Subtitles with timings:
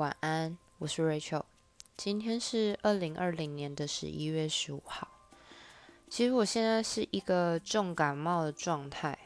[0.00, 1.42] 晚安，我是 Rachel。
[1.94, 5.06] 今天是二零二零年的十一月十五号。
[6.08, 9.18] 其实我现在是一个重感冒的状态。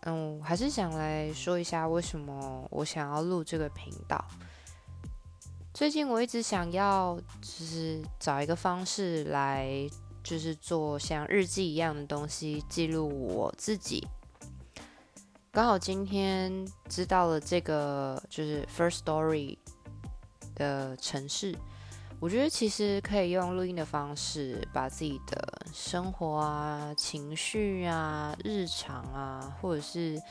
[0.00, 4.24] 嗯，我还是想来说一下为什么我想要录这个频道。
[5.74, 9.86] 最近我一直想要，就是找一个方式来，
[10.24, 14.08] 就是做像日记一样的东西，记录我自己。
[15.52, 19.58] 刚好今天知道了这个就是 First Story
[20.54, 21.52] 的城市，
[22.20, 30.22] 我觉得其实可以用录音的方式，把自己的生活啊、情绪啊、日常啊，或者是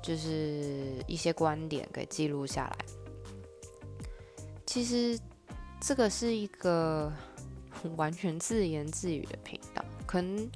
[0.00, 2.76] 就是一些观点给记录下来。
[4.64, 5.18] 其实
[5.80, 7.12] 这个是一个
[7.96, 10.48] 完全自言自语的频道，可能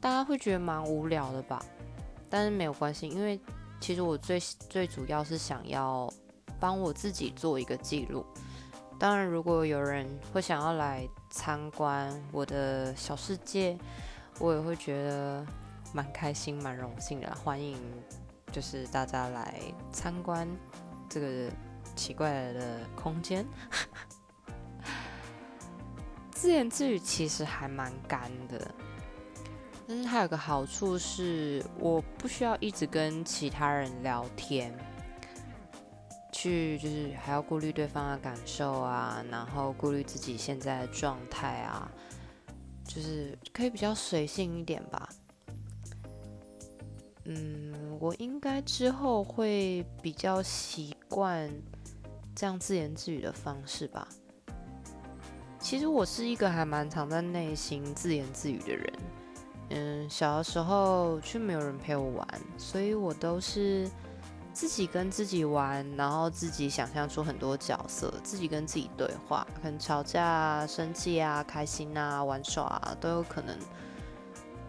[0.00, 1.62] 大家会觉得蛮无聊的吧。
[2.34, 3.40] 但是没有关系，因为
[3.78, 6.12] 其实我最最主要是想要
[6.58, 8.26] 帮我自己做一个记录。
[8.98, 13.78] 当然，如果有人会想要来参观我的小世界，
[14.40, 15.46] 我也会觉得
[15.92, 17.32] 蛮开心、蛮荣幸的。
[17.36, 17.78] 欢迎，
[18.50, 19.54] 就是大家来
[19.92, 20.48] 参观
[21.08, 21.48] 这个
[21.94, 23.46] 奇怪的空间。
[26.34, 28.74] 自言自语其实还蛮干的。
[29.86, 34.74] 但是它有个好处是，我不需要一直跟其他人聊天，
[36.32, 41.90] 去就是还要顾虑对方的感受啊，然后顾虑自己现在的状态啊，
[42.86, 45.08] 就是可以比较随性一点吧。
[47.26, 51.50] 嗯，我应该之后会比较习惯
[52.34, 54.08] 这样自言自语的方式吧。
[55.58, 58.92] 其实我是一个还蛮常在内心自言自语的人。
[59.70, 63.90] 嗯，小的时候却没有人陪我玩，所以我都是
[64.52, 73.56] 自己跟自己玩，然后自己想象出很多角色，自己跟自己对话，可能吵架、生气啊、开心啊、玩耍啊都有可能。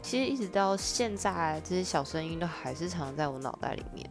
[0.01, 4.09] 其实一直到现在，这些小声音都还是藏在我脑袋里面。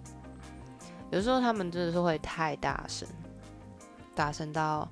[1.11, 3.09] 有时候他们真的是会太大声，
[4.15, 4.89] 大声到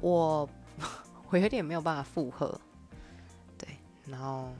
[0.00, 0.48] 我
[1.30, 2.60] 我有点没有办法负荷。
[3.56, 3.68] 对，
[4.06, 4.50] 然后。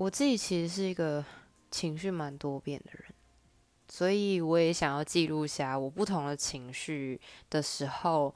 [0.00, 1.22] 我自己其实是一个
[1.70, 3.04] 情绪蛮多变的人，
[3.86, 8.34] 所以我也想要记录下我不同的情绪的时候，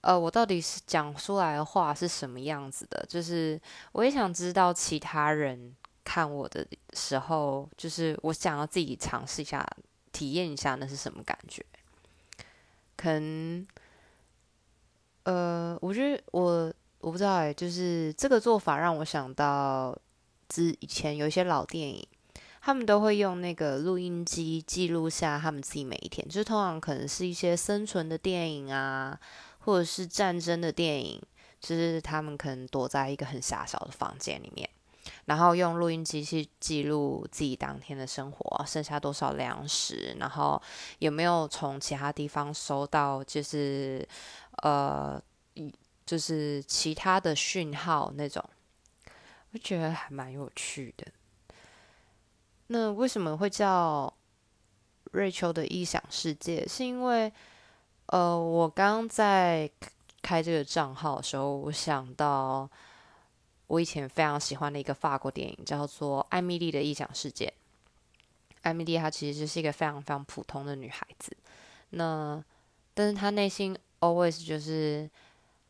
[0.00, 3.06] 呃，我到底是讲出来的话是什么样子的？
[3.08, 3.58] 就是
[3.92, 5.72] 我也想知道其他人
[6.02, 9.64] 看我的时候，就是我想要自己尝试一下、
[10.10, 11.64] 体验一下那是什么感觉。
[12.96, 13.64] 可能，
[15.22, 19.96] 呃，我觉得我我不知道哎，就是这个做法让我想到。
[20.48, 22.06] 之以前有一些老电影，
[22.60, 29.18] 他们都会用那个录音机记录下他们自己每一天，就是通常可能是一些生存的电影啊，
[29.60, 31.22] 或者是战争的电影，
[31.60, 34.68] 就是他们可能躲在一个很狭小的房间里面，
[35.26, 40.60] 然后用录音机去记录自己当天的生活，剩下多少粮食，然后
[40.98, 44.06] 有没有从其他地方收到，就是
[44.62, 45.22] 呃，
[46.04, 48.44] 就是其他的讯号那种。
[49.56, 51.06] 我觉得还蛮有趣的。
[52.66, 54.12] 那为什么会叫
[55.12, 56.68] 瑞秋的异想世界？
[56.68, 57.32] 是因为，
[58.08, 59.70] 呃，我刚在
[60.20, 62.68] 开这个账号的时候，我想到
[63.66, 67.46] 我以前非常喜欢的一个法国电影，叫做《艾米丽的异想世界》。
[68.60, 71.34] 艾米丽她其实就是一个非常非常普通的女孩子，
[71.88, 72.44] 那
[72.92, 75.10] 但是她内心 always 就是。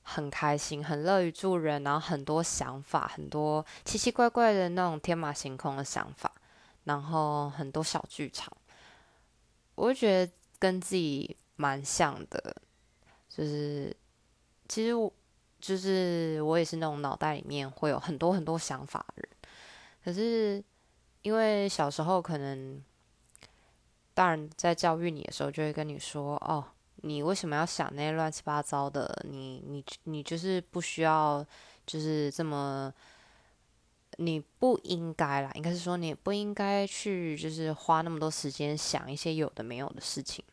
[0.08, 6.32] 很开心，很乐于助人，然后很多想法，很多奇奇怪怪的那种天马行空的想法，
[6.84, 8.56] 然后很多小剧场，
[9.74, 12.56] 我就觉得跟自己蛮像的，
[13.28, 13.94] 就是
[14.68, 15.12] 其实我
[15.60, 19.28] 就是我也是那种脑袋里面会有很多很多想法的人，
[20.04, 20.62] 可是
[21.22, 22.80] 因为小时候可能
[24.14, 26.64] 大人在教育你的时候就会跟你说哦。
[27.02, 29.24] 你为什么要想那些乱七八糟的？
[29.28, 31.44] 你你你就是不需要，
[31.86, 32.92] 就是这么，
[34.16, 40.44] 你不应该啦，应该是说你不应该去，就是花那么多时间想一些有的没有的事情。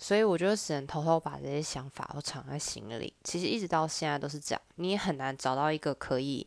[0.00, 3.14] 所以我觉得只能偷偷把这些想法都藏在心里。
[3.22, 6.44] 其实一直到现在都是这样，你也很难找到一个可以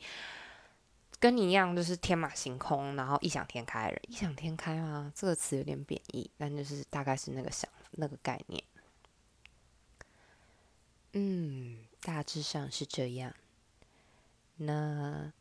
[1.18, 4.02] 跟你一样，就是天马行空，然后异想天开的人。
[4.10, 5.10] 异想天开吗？
[5.16, 7.87] 这个词有点贬义，但就是大概是那个想法。
[7.98, 8.64] 那个概念，
[11.14, 13.36] 嗯，大致上是这样。
[14.58, 15.32] 那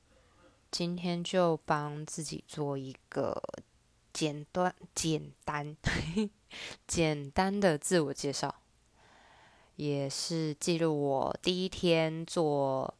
[0.71, 3.43] 今天就帮自己做一个
[4.13, 5.77] 简短、简单、
[6.87, 8.63] 简单的自我介绍，
[9.77, 12.95] 也是记录我第一天做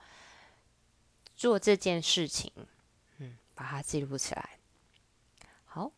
[1.35, 2.51] 做这件事情，
[3.19, 4.59] 嗯，把它记录起来。
[5.65, 5.93] 好，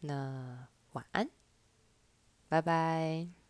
[0.00, 1.30] 那晚安，
[2.54, 3.43] 拜拜。